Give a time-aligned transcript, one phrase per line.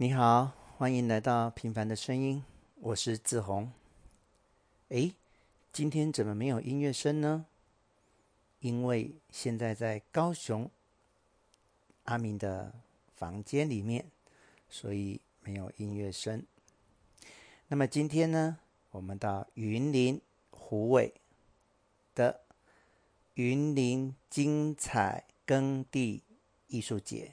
[0.00, 2.44] 你好，欢迎来到平凡的声音，
[2.76, 3.72] 我是志宏。
[4.90, 5.12] 诶，
[5.72, 7.46] 今天怎么没有音乐声呢？
[8.60, 10.70] 因为现在在高雄
[12.04, 12.72] 阿明的
[13.16, 14.06] 房间里面，
[14.68, 16.46] 所以没有音乐声。
[17.66, 18.58] 那么今天呢，
[18.92, 20.20] 我们到云林
[20.50, 21.12] 虎尾
[22.14, 22.42] 的
[23.34, 26.22] 云林精彩耕地
[26.68, 27.32] 艺术节。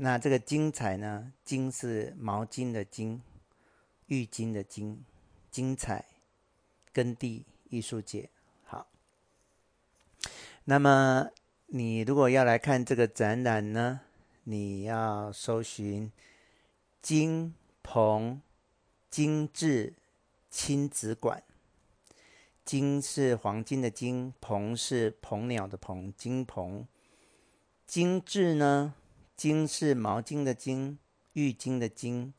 [0.00, 1.32] 那这个精彩呢？
[1.44, 3.18] 精是毛巾的巾，
[4.06, 4.98] 浴巾的巾，
[5.50, 6.04] 精彩
[6.92, 8.30] 耕地艺术节。
[8.62, 8.86] 好，
[10.66, 11.30] 那么
[11.66, 14.02] 你如果要来看这个展览呢，
[14.44, 16.12] 你要搜寻
[17.02, 18.40] 金鹏
[19.10, 19.94] 精致
[20.48, 21.42] 亲子馆。
[22.64, 26.86] 金是黄金的金，鹏是鹏鸟的鹏，金鹏。
[27.84, 28.94] 精致呢？
[29.38, 30.96] 精是毛巾的巾，
[31.34, 32.32] 浴巾的巾，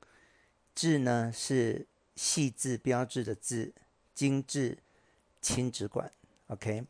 [0.75, 3.73] 致呢是细致标志的致，
[4.14, 4.80] 精致
[5.41, 6.11] 亲子馆
[6.47, 6.86] ，OK。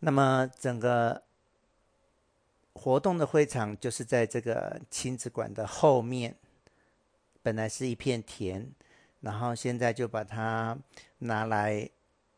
[0.00, 1.22] 那么整个
[2.72, 6.34] 活动的会场就是在这个亲子馆的后面，
[7.40, 8.72] 本来是一片田，
[9.20, 10.76] 然后现在就把它
[11.18, 11.88] 拿来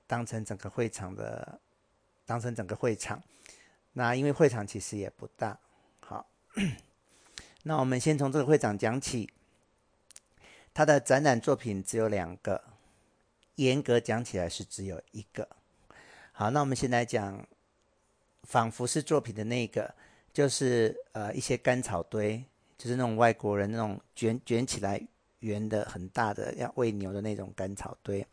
[0.07, 1.59] 当成整个会场的，
[2.27, 3.23] 当成整个会场。
[3.95, 5.59] 那因为会场其实也不大，
[6.01, 6.27] 好。
[7.69, 9.29] 那我们先从这个会长讲起，
[10.73, 12.63] 他的展览作品只有两个，
[13.57, 15.49] 严格讲起来是只有一个。
[16.31, 17.45] 好，那我们先来讲，
[18.45, 19.93] 仿佛是作品的那个，
[20.33, 22.45] 就是呃一些干草堆，
[22.79, 25.05] 就是那种外国人那种卷卷起来
[25.41, 28.25] 圆的很大的要喂牛的那种干草堆，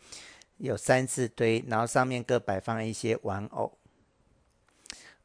[0.58, 3.76] 有三四堆，然后上面各摆放一些玩偶。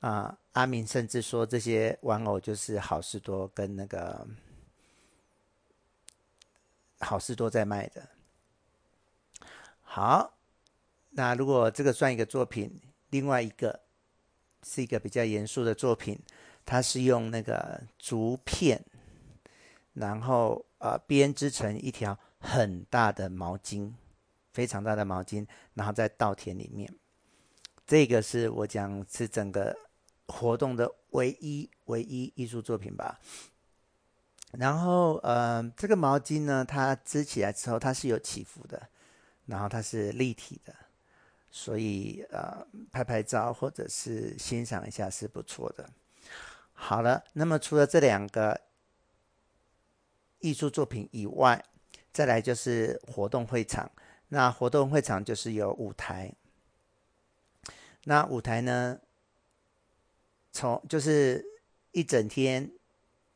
[0.01, 4.25] 啊，阿明甚至说这些玩偶就是好事多跟那个
[7.01, 8.09] 好事多在卖的。
[9.83, 10.35] 好，
[11.11, 12.81] 那如果这个算一个作品，
[13.11, 13.81] 另外一个
[14.63, 16.21] 是一个比较严肃的作品，
[16.65, 18.85] 它是用那个竹片，
[19.95, 23.93] 然后呃编织成一条很大的毛巾，
[24.53, 26.95] 非常大的毛巾，然后在稻田里面。
[27.85, 29.77] 这个是我讲是整个。
[30.29, 33.19] 活动的唯一唯一艺术作品吧。
[34.53, 38.89] 然后，呃，这个毛巾呢，它织起来之后，它是有起伏的，
[39.45, 40.75] 然后它是立体的，
[41.51, 45.91] 所以呃，拍拍照或者是欣赏一下是不错的。
[46.73, 48.59] 好了，那么除了这两个
[50.39, 51.63] 艺术作品以外，
[52.13, 53.91] 再来就是活动会场。
[54.29, 56.33] 那活动会场就是有舞台。
[58.05, 58.99] 那舞台呢？
[60.53, 61.45] 从就是
[61.93, 62.71] 一整天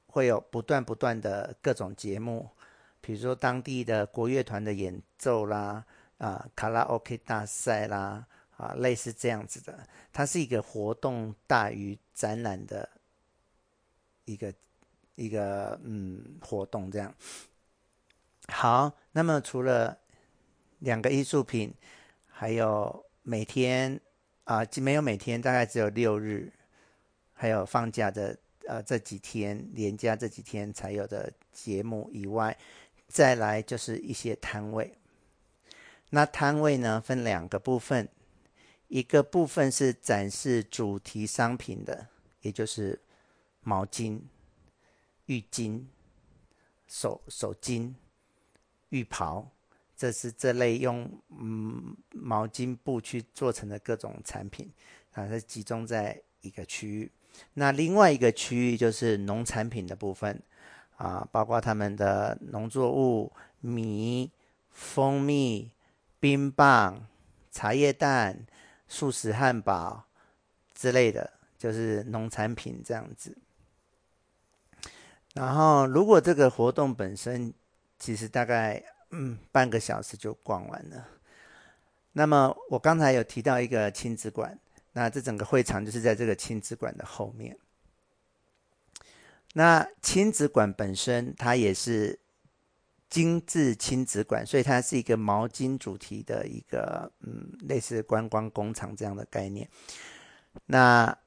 [0.07, 2.49] 会有不断不断的各种节目，
[3.01, 5.85] 比如说当地的国乐团的演奏啦，
[6.19, 12.89] 啊，卡拉 OK 大赛啦，啊，类似这样子的，它是一个活动大于展览的
[14.25, 14.53] 一个
[15.15, 17.15] 一个嗯活动这样。
[18.49, 19.99] 好，那么除了
[20.81, 21.73] 两个艺术品，
[22.27, 24.01] 还有每天
[24.45, 26.53] 啊，没有每天，大概只有六日。
[27.43, 28.39] 还有放假的
[28.69, 32.57] 呃这几天，连假这几天才有的节目以外，
[33.09, 34.95] 再来就是一些摊位。
[36.11, 38.09] 那摊位呢，分两个部分，
[38.87, 42.07] 一个部分是展示主题商品的，
[42.43, 42.97] 也就是
[43.63, 44.21] 毛巾、
[45.27, 45.85] 浴巾、
[46.87, 47.93] 手手巾、
[48.91, 49.51] 浴袍，
[49.97, 51.11] 这是这类用
[51.41, 54.71] 嗯毛巾布去做成的各种产品，
[55.11, 57.11] 啊，它集中在一个区域。
[57.55, 60.41] 那另外一个区域就是农产品的部分，
[60.97, 64.31] 啊，包括他们的农作物、米、
[64.71, 65.71] 蜂蜜、
[66.19, 67.07] 冰棒、
[67.51, 68.47] 茶叶蛋、
[68.89, 70.05] 素食汉堡
[70.75, 73.37] 之类的，就是农产品这样子。
[75.35, 77.53] 然后，如果这个活动本身
[77.99, 81.07] 其实大概嗯半个小时就逛完了，
[82.13, 84.59] 那么我刚才有提到一个亲子馆。
[84.95, 87.57] 那这整个会场就是在这个亲子馆的后面。
[89.55, 92.19] 那亲子馆本身它也是
[93.09, 99.69] 精致亲子馆，所以它是一个毛巾主题的一个嗯，类似观光工厂这样的概念。
[100.67, 101.19] 那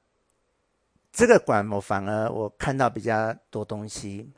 [1.12, 4.32] 这个馆我反而我看到比较多东西。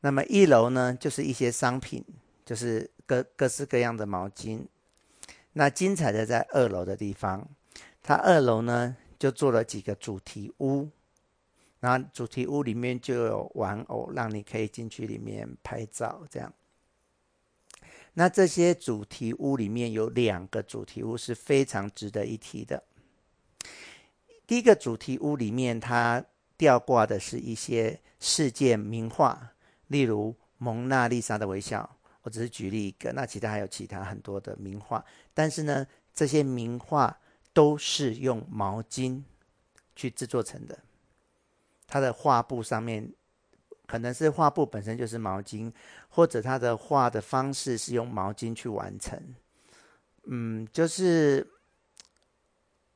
[0.00, 2.04] 那么一楼呢，就是一些商品，
[2.44, 4.66] 就是各各式各样的毛巾。
[5.54, 7.48] 那精彩的在二楼的地方。
[8.06, 10.90] 它二楼呢，就做了几个主题屋，
[11.80, 16.22] 然后主题屋里面就有玩偶，让你可以进去里面拍照。
[16.28, 16.52] 这样，
[18.12, 22.82] 那这些主题屋里面有两个主题屋是非常值得一提的。
[24.46, 26.22] 第一个主题屋里面，它
[26.58, 29.54] 吊挂的是一些世界名画，
[29.86, 31.88] 例如《蒙娜丽莎的微笑》。
[32.20, 35.02] 我只是举例一个，那其他还有其他很多的名画，
[35.32, 37.18] 但是呢，这些名画
[37.54, 39.22] 都是用毛巾
[39.96, 40.80] 去制作成的。
[41.86, 43.10] 它的画布上面
[43.86, 45.72] 可能是画布本身就是毛巾，
[46.10, 49.34] 或者它的画的方式是用毛巾去完成。
[50.24, 51.48] 嗯，就是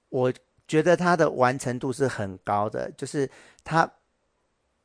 [0.08, 0.32] 我
[0.66, 3.31] 觉得它的完成度是很高的，就是
[3.64, 3.90] 它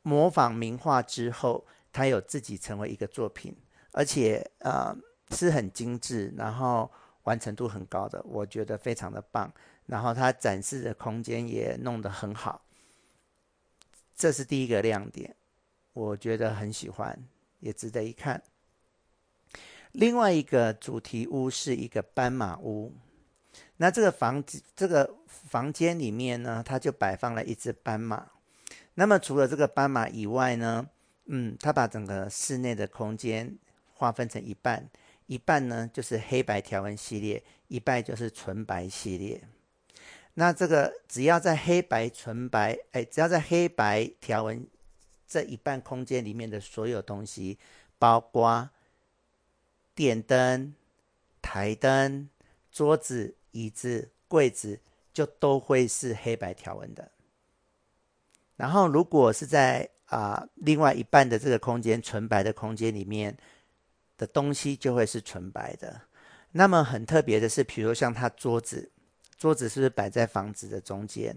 [0.03, 3.55] 模仿名画之后，它有自己成为一个作品。
[3.95, 4.91] 而且呃
[5.29, 6.91] 是很精致，然后
[7.23, 9.51] 完成度很高的，我觉得非常的棒。
[9.85, 12.61] 然后它展示的空间也弄得很好，
[14.15, 15.35] 这是第一个亮点，
[15.93, 17.27] 我觉得很喜欢，
[17.59, 18.41] 也值得一看。
[19.91, 22.93] 另外一个主题屋是一个斑马屋，
[23.77, 28.27] 那这个房子这个房间里面呢，它就摆放了一只斑马。
[28.93, 30.87] 那么除了这个斑马以外呢，
[31.25, 33.57] 嗯，它把整个室内的空间。
[33.95, 34.89] 划分成一半，
[35.27, 39.41] 一半呢就是黑白条纹系列，一半就是纯白系列。
[40.33, 44.67] 那这个只要在黑白纯白，哎，只要在黑白条纹
[45.27, 47.57] 这一半空间里面的所有东西，
[47.97, 48.69] 包括
[49.95, 50.73] 电灯、
[51.41, 52.29] 台灯、
[52.71, 54.79] 桌子、椅子、柜子，
[55.13, 57.11] 就都会是黑白条纹的。
[58.55, 63.37] 然后，如果是在啊、另外一半的这个空间纯白的空间里面。
[64.23, 66.01] 的东西就会是纯白的。
[66.53, 68.89] 那么很特别的是，比如像它桌子，
[69.37, 71.35] 桌子是不是摆在房子的中间？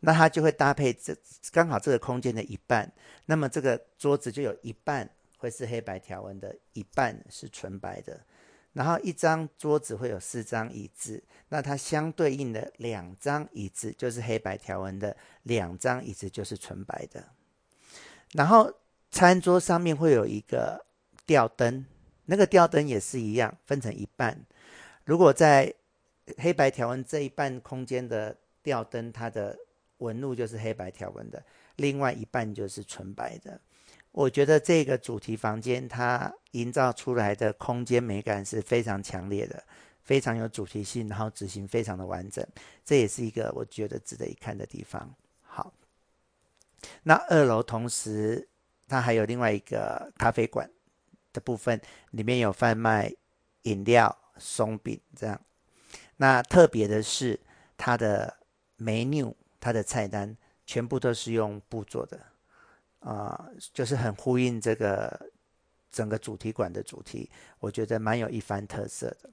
[0.00, 1.16] 那它就会搭配这
[1.50, 2.92] 刚好这个空间的一半。
[3.24, 8.20] 那么这个桌子就有一半会是黑白条纹的，一半是纯白的。
[8.74, 17.24] 然后一张桌子会有四张椅子，那它相对应的两张椅子就是黑白条纹的，两张椅子就是纯白的。
[18.32, 18.70] 然后
[19.10, 20.84] 餐桌上面会有一个
[21.24, 21.86] 吊灯。
[22.26, 24.38] 那个吊灯也是一样，分成一半。
[25.04, 25.72] 如果在
[26.38, 29.56] 黑白条纹这一半空间的吊灯，它的
[29.98, 31.42] 纹路就是黑白条纹的，
[31.76, 33.60] 另外一半就是纯白的。
[34.10, 39.62] 我觉得这个主题房间它营造出来的空间美感是非常强烈的，
[40.02, 42.44] 非常有主题性，然后执行非常的完整。
[42.84, 45.14] 这也是一个我觉得值得一看的地方。
[45.42, 45.72] 好，
[47.04, 48.48] 那二楼同时
[48.88, 50.68] 它还有另外一个咖啡馆。
[51.36, 51.78] 的部分
[52.12, 53.12] 里面有贩卖
[53.64, 55.38] 饮料、松饼这样。
[56.16, 57.38] 那特别的是，
[57.76, 58.38] 它的
[58.78, 60.34] menu、它的菜单
[60.64, 62.18] 全部都是用布做的，
[63.00, 65.30] 啊、就是很呼应这个
[65.92, 69.30] 整个主题馆的主题，我觉得蛮有一番特色的。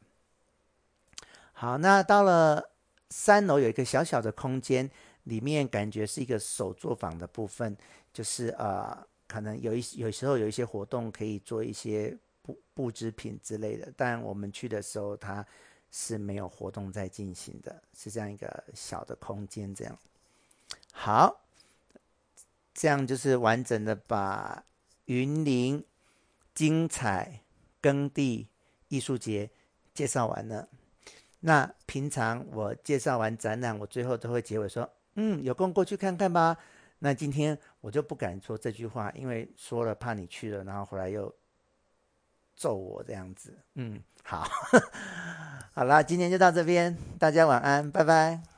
[1.54, 2.72] 好，那到了
[3.12, 4.92] 三楼有一个小小的空间，
[5.24, 7.78] 里面感觉是一个手作坊的部分，
[8.12, 9.00] 就是啊。
[9.00, 15.44] 呃可能有一有时候有一些活动可以做一些布布织品之类的，但我们去的时候它
[15.90, 19.74] 是没有活动在进行的，是这样一个小的空间。
[19.74, 20.00] 这样
[20.92, 21.42] 好，
[22.76, 24.64] 这样就是完整的把
[25.06, 25.84] 云林
[26.54, 27.42] 精彩
[27.82, 28.48] 耕地
[28.90, 29.50] 艺术节
[29.96, 30.70] 介绍完了。
[31.40, 36.56] 那平常我介绍完展览，我最后都会结尾说：“嗯，有空过去看看吧。”
[37.06, 41.36] 那今天我就不敢说这句话，因为说了怕你去了，然后回来又
[42.56, 43.54] 揍我这样子。
[43.74, 44.48] 嗯，好，
[45.76, 48.53] 好啦，今天就到这边，大家晚安，拜拜。